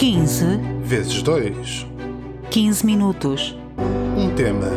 [0.00, 0.46] 15
[0.82, 1.86] vezes 2.
[2.50, 3.54] 15 minutos.
[4.16, 4.70] Um tema.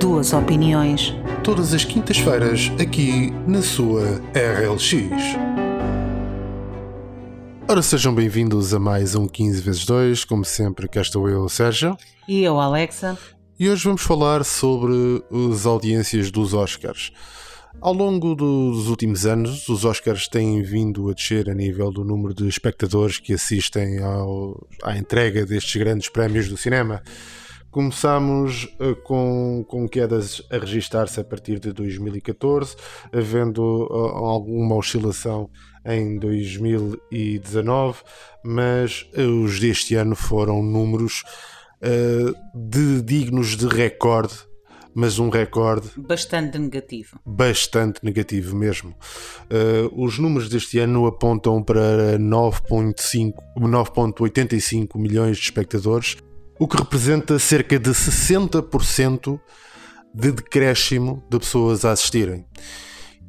[0.00, 1.14] Duas opiniões.
[1.44, 5.36] Todas as quintas-feiras, aqui na sua RLX.
[7.68, 10.24] Ora, sejam bem-vindos a mais um 15 vezes 2.
[10.24, 11.96] Como sempre, cá estou eu, Sérgio.
[12.26, 13.16] E eu, Alexa.
[13.56, 15.22] E hoje vamos falar sobre
[15.52, 17.12] as audiências dos Oscars.
[17.80, 22.32] Ao longo dos últimos anos, os Oscars têm vindo a descer a nível do número
[22.32, 27.02] de espectadores que assistem ao, à entrega destes grandes prémios do cinema.
[27.74, 32.76] Começámos uh, com, com quedas a registar-se a partir de 2014,
[33.12, 35.50] havendo uh, alguma oscilação
[35.84, 38.00] em 2019,
[38.44, 41.22] mas uh, os deste ano foram números
[42.54, 44.34] de, dignos de recorde
[44.94, 47.18] mas um recorde bastante negativo.
[47.26, 48.94] Bastante negativo mesmo.
[49.50, 56.16] Uh, os números deste ano apontam para 9,85 milhões de espectadores,
[56.58, 59.40] o que representa cerca de 60%
[60.14, 62.46] de decréscimo de pessoas a assistirem.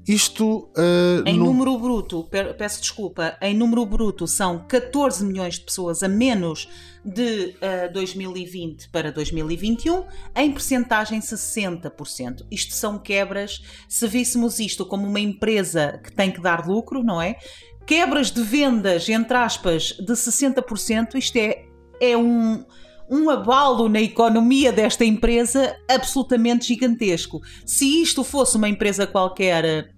[0.08, 0.70] Isto.
[0.78, 1.45] Uh, em no...
[1.45, 6.70] número bruto, peço desculpa, em número bruto são 14 milhões de pessoas a menos
[7.03, 7.56] de
[7.89, 10.03] uh, 2020 para 2021,
[10.36, 12.45] em percentagem 60%.
[12.52, 17.22] Isto são quebras, se víssemos isto como uma empresa que tem que dar lucro, não
[17.22, 17.38] é?
[17.86, 21.66] Quebras de vendas, entre aspas, de 60%, isto é,
[22.00, 22.64] é um
[23.08, 27.40] um abalo na economia desta empresa absolutamente gigantesco.
[27.64, 29.94] Se isto fosse uma empresa qualquer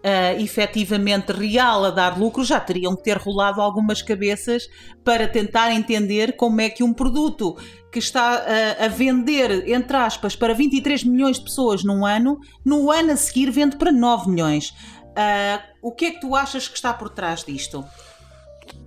[0.00, 4.68] uh, efetivamente real a dar lucro, já teriam que ter rolado algumas cabeças
[5.04, 7.56] para tentar entender como é que um produto
[7.92, 12.90] que está uh, a vender, entre aspas, para 23 milhões de pessoas num ano, no
[12.90, 14.70] ano a seguir vende para 9 milhões.
[15.10, 17.84] Uh, o que é que tu achas que está por trás disto?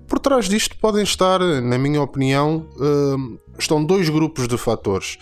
[0.07, 2.69] Por trás disto podem estar, na minha opinião,
[3.57, 5.17] estão dois grupos de fatores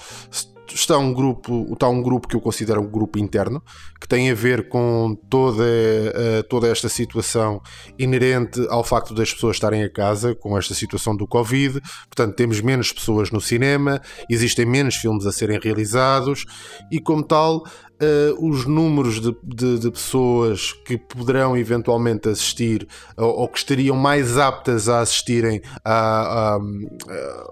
[0.73, 3.61] está um grupo, está um grupo que eu considero um grupo interno,
[3.99, 7.61] que tem a ver com toda, uh, toda esta situação
[7.97, 11.81] inerente ao facto das pessoas estarem a casa com esta situação do Covid.
[12.07, 16.45] Portanto, temos menos pessoas no cinema, existem menos filmes a serem realizados
[16.91, 17.63] e, como tal,
[18.01, 23.95] Uh, os números de, de, de, pessoas que poderão eventualmente assistir ou, ou, que estariam
[23.95, 26.59] mais aptas a assistirem a, a, a,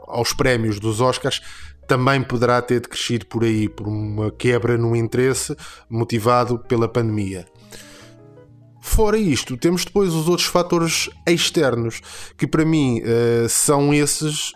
[0.07, 1.39] aos prémios dos Oscars
[1.89, 5.55] também poderá ter decrescido por aí, por uma quebra no interesse
[5.89, 7.47] motivado pela pandemia.
[8.79, 11.99] Fora isto, temos depois os outros fatores externos,
[12.37, 14.51] que para mim uh, são esses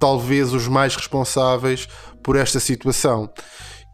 [0.00, 1.86] talvez os mais responsáveis
[2.20, 3.30] por esta situação.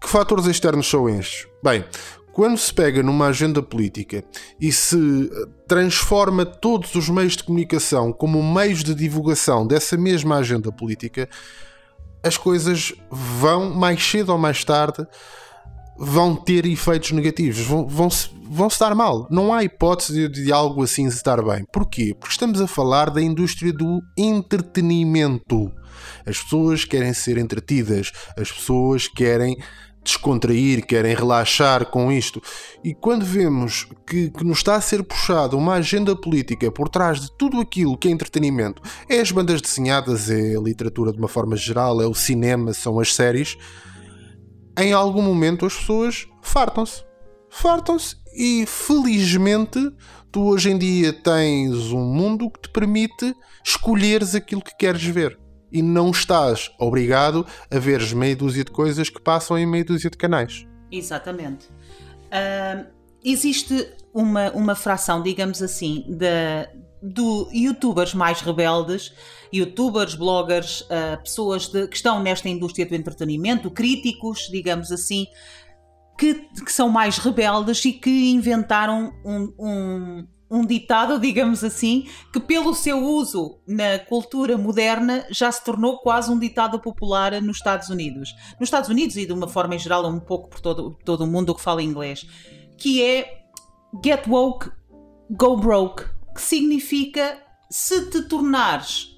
[0.01, 1.47] Que fatores externos são estes?
[1.63, 1.85] Bem,
[2.33, 4.25] quando se pega numa agenda política
[4.59, 5.31] e se
[5.69, 11.29] transforma todos os meios de comunicação como meios de divulgação dessa mesma agenda política,
[12.23, 15.07] as coisas vão, mais cedo ou mais tarde,
[15.99, 19.27] vão ter efeitos negativos, vão, vão, -se, vão -se estar mal.
[19.31, 21.65] Não há hipótese de, de algo assim estar bem.
[21.73, 22.15] Porquê?
[22.19, 25.71] Porque estamos a falar da indústria do entretenimento.
[26.27, 29.57] As pessoas querem ser entretidas, as pessoas querem
[30.03, 32.43] descontrair, querem relaxar com isto.
[32.83, 37.21] E quando vemos que, que, nos está a ser puxada uma agenda política por trás
[37.21, 41.29] de tudo aquilo que é entretenimento, é as bandas desenhadas, é a literatura de uma
[41.29, 43.57] forma geral, é o cinema, são as séries,
[44.79, 47.05] em algum momento as pessoas fartam-se.
[47.51, 49.79] Fartam-se e felizmente
[50.31, 55.42] tu hoje em dia tens um mundo que te permite escolheres aquilo que queres ver
[55.73, 60.11] e não estás obrigado a veres meia dúzia de coisas que passam em meia dúzia
[60.11, 60.67] de canais.
[60.91, 61.67] Exatamente.
[61.67, 62.87] Uh,
[63.25, 66.69] existe uma, uma fração, digamos assim, de,
[67.03, 69.13] do youtubers mais rebeldes,
[69.53, 75.27] youtubers, bloggers, uh, pessoas de, que estão nesta indústria do entretenimento, críticos, digamos assim,
[76.19, 82.39] que, que são mais rebeldes e que inventaram um, um um ditado, digamos assim, que
[82.39, 87.89] pelo seu uso na cultura moderna já se tornou quase um ditado popular nos Estados
[87.89, 88.35] Unidos.
[88.61, 91.27] Nos Estados Unidos e de uma forma em geral, um pouco por todo, todo o
[91.27, 92.27] mundo que fala inglês,
[92.77, 93.47] que é
[94.05, 94.71] Get Woke,
[95.31, 96.05] Go Broke,
[96.35, 97.39] que significa
[97.71, 99.09] se te tornares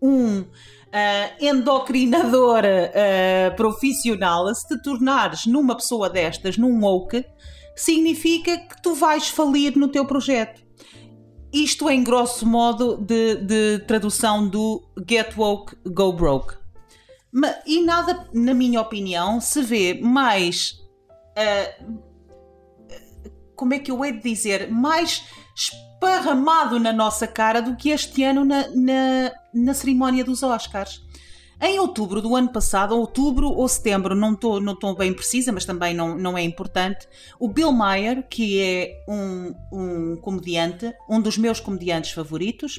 [0.00, 0.46] um uh,
[1.40, 7.24] endocrinador uh, profissional, se te tornares numa pessoa destas, num woke,
[7.74, 10.67] significa que tu vais falir no teu projeto.
[11.52, 16.56] Isto em grosso modo de, de tradução do Get Woke, Go Broke.
[17.66, 20.80] E nada, na minha opinião, se vê mais.
[21.36, 21.98] Uh,
[23.54, 24.70] como é que eu hei de dizer?
[24.70, 25.24] Mais
[25.54, 31.02] esparramado na nossa cara do que este ano na, na, na cerimónia dos Oscars.
[31.60, 35.92] Em outubro do ano passado, outubro ou setembro, não estou não bem precisa, mas também
[35.92, 37.08] não, não é importante,
[37.38, 42.78] o Bill Maher, que é um, um comediante, um dos meus comediantes favoritos,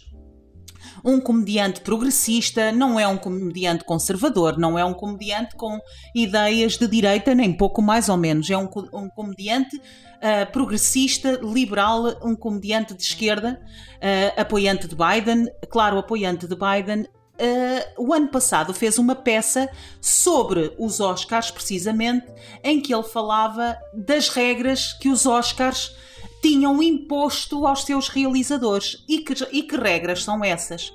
[1.03, 5.77] um comediante progressista, não é um comediante conservador, não é um comediante com
[6.15, 8.49] ideias de direita, nem pouco mais ou menos.
[8.49, 13.59] É um, um comediante uh, progressista, liberal, um comediante de esquerda,
[13.95, 17.07] uh, apoiante de Biden, claro, apoiante de Biden,
[17.39, 19.69] uh, o ano passado fez uma peça
[20.01, 22.27] sobre os Oscars, precisamente,
[22.63, 25.95] em que ele falava das regras que os Oscars
[26.41, 29.03] tinham imposto aos seus realizadores.
[29.07, 30.93] E que, e que regras são essas?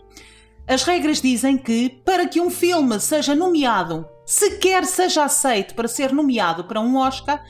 [0.67, 6.13] As regras dizem que, para que um filme seja nomeado, sequer seja aceito para ser
[6.13, 7.45] nomeado para um Oscar,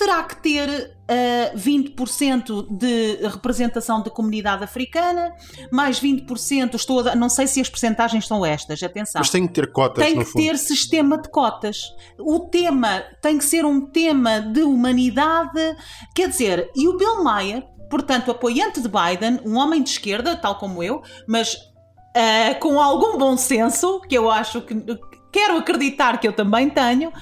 [0.00, 5.30] terá que ter uh, eh, 20% de representação da comunidade africana,
[5.70, 9.18] mais 20%, estou a, não sei se as percentagens são estas, atenção.
[9.18, 10.42] Mas tem que ter cotas, Tem que fundo.
[10.42, 11.94] ter sistema de cotas.
[12.18, 15.76] O tema tem que ser um tema de humanidade,
[16.14, 20.54] quer dizer, e o Bill Maher, portanto, apoiante de Biden, um homem de esquerda, tal
[20.56, 24.74] como eu, mas uh, com algum bom senso, que eu acho que
[25.30, 27.12] quero acreditar que eu também tenho,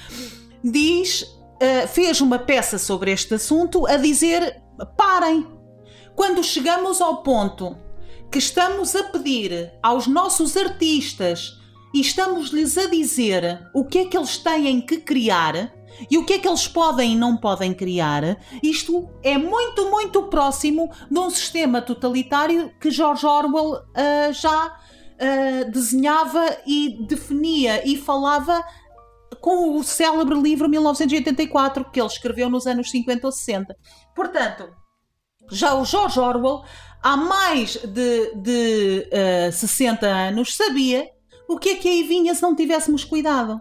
[0.63, 1.27] diz
[1.61, 4.63] uh, fez uma peça sobre este assunto a dizer:
[4.97, 5.47] parem!
[6.15, 7.77] Quando chegamos ao ponto
[8.31, 11.59] que estamos a pedir aos nossos artistas
[11.95, 15.73] e estamos-lhes a dizer o que é que eles têm que criar
[16.11, 20.25] e o que é que eles podem e não podem criar, isto é muito, muito
[20.25, 27.97] próximo de um sistema totalitário que George Orwell uh, já uh, desenhava e definia e
[27.97, 28.65] falava
[29.41, 33.77] com o célebre livro 1984 que ele escreveu nos anos 50 ou 60.
[34.15, 34.69] Portanto,
[35.51, 36.65] já o George Orwell,
[37.03, 41.09] há mais de, de uh, eh, 60 anos, sabia
[41.49, 43.61] o que é que aí vinha se não tivéssemos cuidado.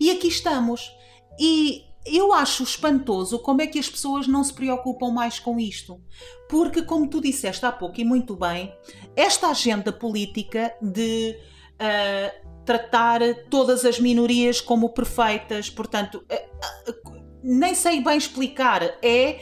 [0.00, 0.90] E aqui estamos.
[1.38, 6.00] E eu acho espantoso como é que as pessoas não se preocupam mais com isto.
[6.48, 8.74] Porque, como tu disseste há pouco e muito bem,
[9.14, 11.36] esta agenda política de
[11.74, 16.46] uh, tratar todas as minorias como perfeitas, portanto, eh,
[16.86, 16.94] eh,
[17.42, 19.40] nem sei bem explicar, é,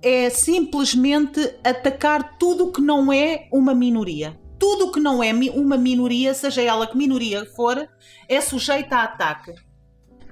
[0.00, 4.38] é simplesmente atacar tudo que não é uma minoria.
[4.60, 7.88] Tudo que não é uma minoria, seja ela que minoria for,
[8.28, 9.52] é sujeita a ataque.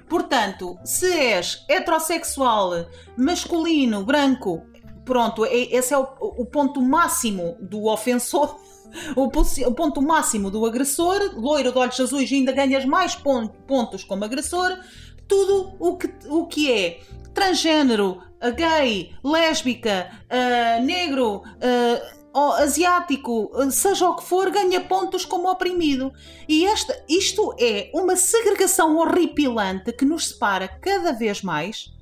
[0.08, 2.86] Portanto, se és heterossexual,
[3.18, 4.62] masculino, branco,
[5.04, 8.56] pronto, é, esse é o, o ponto máximo do ofensor
[9.16, 14.24] o, o, ponto máximo do agressor, loiro de olhos azuis, ainda ganhas mais pontos como
[14.24, 14.78] agressor.
[15.26, 17.00] Tudo o que, o que é
[17.32, 18.22] transgênero,
[18.56, 22.14] gay, lésbica, uh, negro, uh,
[22.58, 26.12] asiático, seja o que for, ganha pontos como oprimido.
[26.48, 31.92] E esta, isto é uma segregação horripilante que nos separa cada vez mais,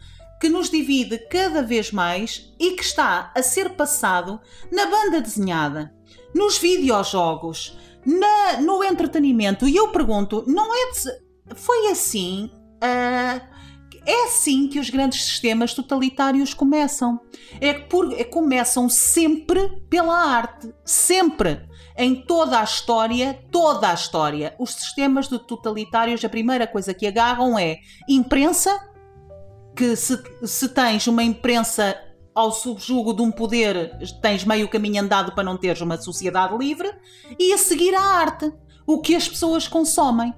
[0.41, 4.41] que nos divide cada vez mais e que está a ser passado
[4.73, 5.95] na banda desenhada
[6.35, 9.69] nos videojogos, na, no entretenimento.
[9.69, 12.51] E eu pergunto, não é de, foi assim?
[12.83, 13.53] Uh,
[14.05, 17.21] é assim que os grandes sistemas totalitários começam.
[17.61, 20.73] É que é, começam sempre pela arte.
[20.85, 21.67] Sempre.
[21.97, 27.59] Em toda a história, toda a história, os sistemas totalitários, a primeira coisa que agarram
[27.59, 27.77] é
[28.09, 28.75] imprensa,
[29.77, 31.95] que se, se tens uma imprensa
[32.35, 36.91] ao subjugo de um poder, tens meio caminho andado para não teres uma sociedade livre,
[37.39, 38.53] e a seguir a arte,
[38.87, 40.35] o que as pessoas consomem.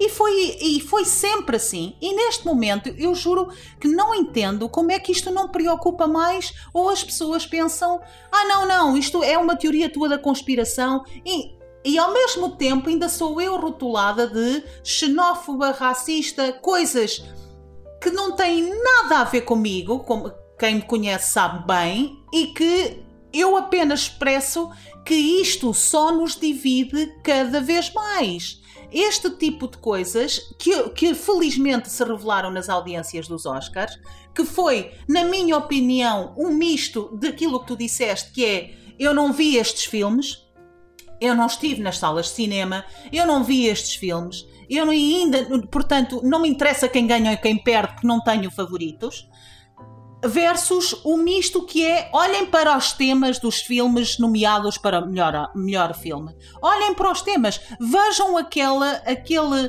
[0.00, 1.94] E foi, e foi sempre assim.
[2.00, 3.48] E neste momento eu juro
[3.78, 8.44] que não entendo como é que isto não preocupa mais ou as pessoas pensam: ah,
[8.46, 11.04] não, não, isto é uma teoria tua da conspiração.
[11.24, 17.22] E, e ao mesmo tempo ainda sou eu rotulada de xenófoba, racista, coisas
[18.00, 23.02] que não têm nada a ver comigo, como, quem me conhece sabe bem, e que
[23.32, 24.70] eu apenas expresso
[25.04, 28.62] que isto só nos divide cada vez mais.
[28.92, 33.98] Este tipo de coisas que, que felizmente se revelaram nas audiências dos Oscars,
[34.32, 39.32] que foi, na minha opinião, um misto daquilo que tu disseste, que é eu não
[39.32, 40.46] vi estes filmes,
[41.20, 46.20] eu não estive nas salas de cinema, eu não vi estes filmes, eu ainda, portanto,
[46.22, 49.26] não me interessa quem ganha ou quem perde, porque não tenho favoritos
[50.24, 55.94] versus o misto que é olhem para os temas dos filmes nomeados para melhor, melhor
[55.94, 56.34] filme.
[56.60, 59.68] Olhem para os temas, vejam aquela, aquele,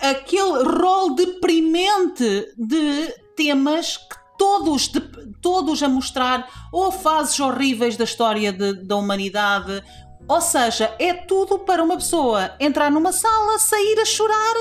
[0.00, 5.00] aquele rol deprimente de temas que todos, de,
[5.40, 9.84] todos a mostrar ou fases horríveis da história de, da humanidade
[10.28, 14.54] Ou seja, é tudo para uma pessoa entrar numa sala, sair a chorar,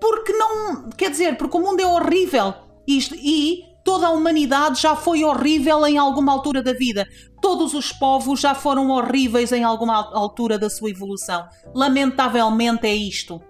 [0.00, 0.90] porque não.
[0.90, 2.54] Quer dizer, porque o mundo é horrível.
[2.86, 7.08] Isto, e toda a humanidade já foi horrível em alguma altura da vida.
[7.40, 11.46] Todos os povos já foram horríveis em alguma altura da sua evolução.
[11.72, 13.40] Lamentavelmente é isto.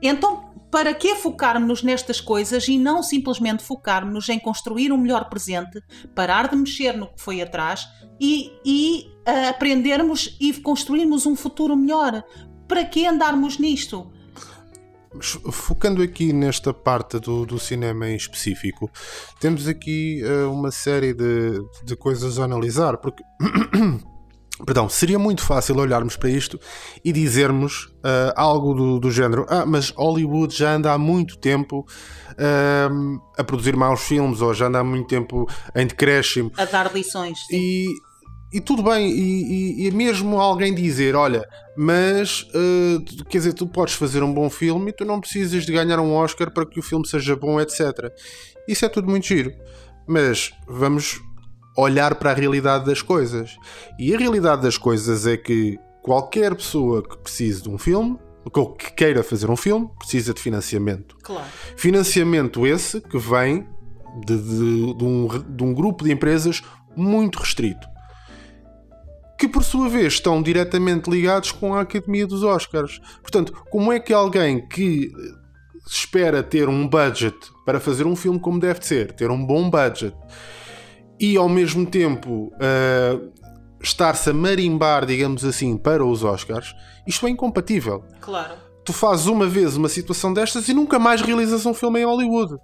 [0.00, 5.82] Então, para que focarmos nestas coisas e não simplesmente focarmos em construir um melhor presente,
[6.14, 7.88] parar de mexer no que foi atrás
[8.20, 12.22] e, e uh, aprendermos e construirmos um futuro melhor?
[12.68, 14.12] Para que andarmos nisto?
[15.20, 18.90] Focando aqui nesta parte do, do cinema em específico,
[19.40, 23.22] temos aqui uh, uma série de, de coisas a analisar, porque
[24.64, 26.60] Perdão, seria muito fácil olharmos para isto
[27.04, 31.84] e dizermos uh, algo do, do, género: Ah, mas Hollywood já anda há muito tempo
[32.30, 36.52] uh, a produzir maus filmes, ou já anda há muito tempo em decréscimo.
[36.56, 37.38] A dar lições.
[37.46, 37.56] Sim.
[37.56, 37.86] E,
[38.52, 43.66] e tudo bem, e, e, e, mesmo alguém dizer: Olha, mas uh, quer dizer, tu
[43.66, 46.78] podes fazer um bom filme e tu não precisas de ganhar um Oscar para que
[46.78, 48.12] o filme seja bom, etc.
[48.68, 49.52] Isso é tudo muito giro.
[50.06, 51.20] Mas vamos
[51.76, 53.56] olhar para a realidade das coisas.
[53.98, 58.74] E a realidade das coisas é que qualquer pessoa que precise de um filme, ou
[58.74, 61.16] que queira fazer um filme, precisa de financiamento.
[61.22, 61.46] Claro.
[61.76, 63.66] Financiamento esse que vem
[64.26, 66.62] de, de, de, um, de um grupo de empresas
[66.94, 67.91] muito restrito.
[69.42, 73.00] Que por sua vez estão diretamente ligados com a Academia dos Oscars.
[73.20, 75.10] Portanto, como é que alguém que
[75.84, 80.16] espera ter um budget para fazer um filme como deve ser, ter um bom budget,
[81.18, 83.32] e ao mesmo tempo uh,
[83.82, 86.72] estar-se a marimbar, digamos assim, para os Oscars,
[87.04, 88.04] isto é incompatível.
[88.20, 88.54] Claro.
[88.84, 92.54] Tu fazes uma vez uma situação destas e nunca mais realizas um filme em Hollywood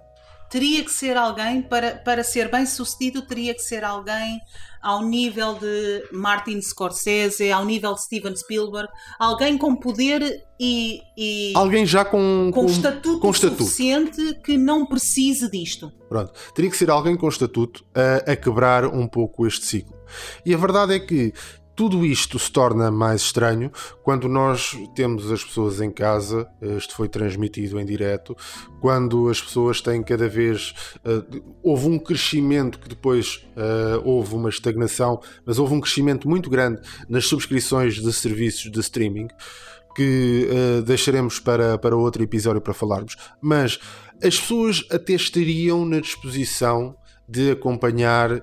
[0.49, 4.39] teria que ser alguém, para, para ser bem sucedido, teria que ser alguém
[4.81, 8.89] ao nível de Martin Scorsese, ao nível de Steven Spielberg,
[9.19, 11.01] alguém com poder e.
[11.17, 13.63] e alguém já com, com, com estatuto com estatuto.
[13.63, 15.91] suficiente que não precise disto.
[16.07, 19.99] Pronto, teria que ser alguém com estatuto a, a quebrar um pouco este ciclo.
[20.45, 21.33] E a verdade é que
[21.79, 23.71] tudo isto se torna mais estranho
[24.03, 26.45] quando nós temos as pessoas em casa,
[26.77, 28.35] isto foi transmitido em direto,
[28.81, 30.73] quando as pessoas têm cada vez.
[31.05, 36.49] Uh, houve um crescimento que depois uh, houve uma estagnação, mas houve um crescimento muito
[36.49, 39.29] grande nas subscrições de serviços de streaming
[39.95, 43.15] que uh, deixaremos para, para outro episódio para falarmos.
[43.41, 43.79] Mas
[44.21, 46.93] as pessoas até estariam na disposição
[47.25, 48.41] de acompanhar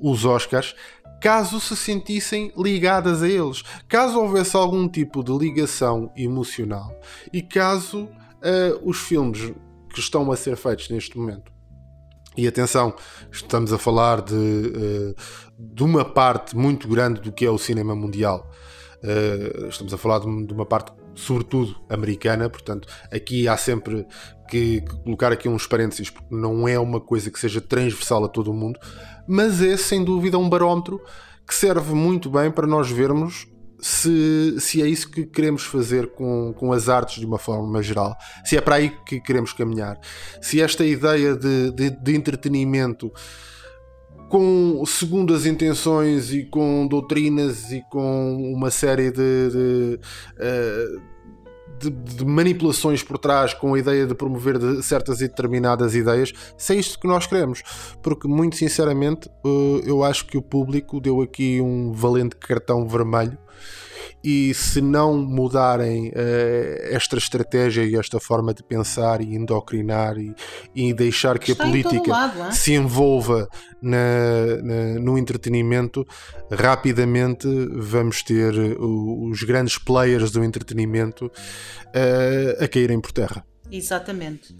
[0.00, 0.74] os Oscars
[1.24, 6.94] caso se sentissem ligadas a eles, caso houvesse algum tipo de ligação emocional
[7.32, 9.54] e caso uh, os filmes
[9.88, 11.50] que estão a ser feitos neste momento.
[12.36, 12.94] E atenção,
[13.32, 15.14] estamos a falar de, uh,
[15.58, 18.50] de uma parte muito grande do que é o cinema mundial.
[19.02, 24.06] Uh, estamos a falar de uma parte sobretudo americana, portanto, aqui há sempre
[24.48, 28.50] que, colocar aqui uns parênteses, porque não é uma coisa que seja transversal a todo
[28.50, 28.78] o mundo,
[29.26, 31.00] mas é sem dúvida um barómetro
[31.46, 33.46] que serve muito bem para nós vermos
[33.84, 38.16] se, se é isso que queremos fazer com, com as artes de uma forma geral,
[38.42, 39.98] se é para aí que queremos caminhar,
[40.40, 43.12] se esta ideia de, de, de entretenimento
[44.28, 50.00] com segundas intenções e com doutrinas e com uma série de, de
[50.38, 51.14] uh,
[51.78, 56.32] de, de, manipulações por trás com a ideia de promover de certas e determinadas ideias,
[56.56, 57.62] se é isto que nós queremos.
[58.02, 63.36] Porque, muito sinceramente, eh, eu acho que o público deu aqui um valente cartão vermelho
[64.22, 66.12] e se não mudarem uh,
[66.90, 70.34] esta estratégia e esta forma de pensar e endocrinar e,
[70.74, 73.48] e deixar que Está a política lado, se envolva
[73.80, 76.06] na, na, no entretenimento,
[76.50, 83.44] rapidamente vamos ter os grandes players do entretenimento uh, a caírem por terra.
[83.70, 84.54] Exatamente.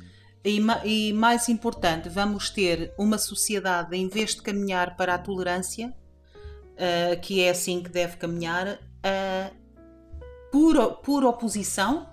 [0.44, 5.88] E, e, mais importante, vamos ter uma sociedade, em vez de caminhar para a tolerância,
[5.88, 9.54] uh, que é assim que deve caminhar, uh,
[10.50, 12.08] por, por oposição,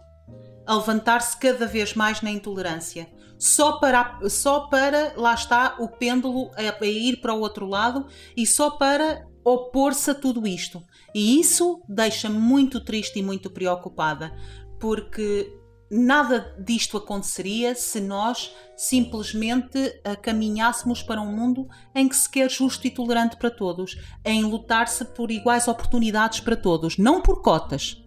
[0.66, 3.10] a levantar-se cada vez mais na intolerância.
[3.38, 8.06] Só para, só para, lá está, o pêndulo a, a ir para o outro lado
[8.38, 10.84] e só para opor-se a tudo isto.
[11.14, 14.32] E isso deixa-me muito triste e muito preocupada,
[14.80, 15.52] porque
[15.92, 22.88] nada disto aconteceria se nós simplesmente caminhássemos para um mundo em que se quer justo
[22.88, 28.02] e tolerante para todos, em lutar-se por iguais oportunidades para todos, não por cotas.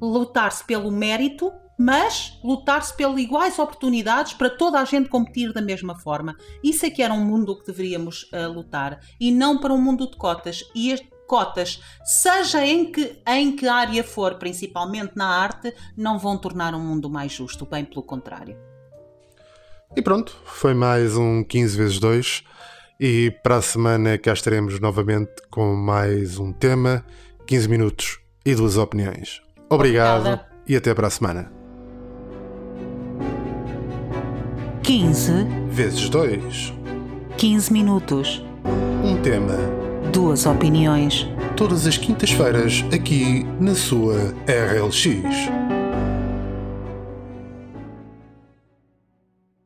[0.00, 5.94] Lutar-se pelo mérito, mas lutar-se pelas iguais oportunidades para toda a gente competir da mesma
[5.94, 6.36] forma.
[6.62, 10.10] Isso é que era um mundo que deveríamos uh, lutar e não para um mundo
[10.10, 10.64] de cotas.
[10.74, 16.36] E este, cotas, seja em que, em que área for, principalmente na arte, não vão
[16.38, 18.56] tornar um mundo mais justo, bem pelo contrário.
[19.96, 22.44] E pronto, foi mais um 15 vezes 2
[23.00, 27.04] e para a semana cá estaremos novamente com mais um tema,
[27.46, 29.40] 15 minutos e duas opiniões.
[29.68, 30.48] Obrigado Obrigada.
[30.66, 31.52] e até para a semana.
[34.82, 35.32] 15,
[35.68, 36.72] Vezes 2.
[37.36, 38.42] 15 minutos,
[39.04, 39.85] Um tema.
[40.12, 41.28] Duas opiniões.
[41.56, 45.65] Todas as quintas-feiras aqui na sua RLX.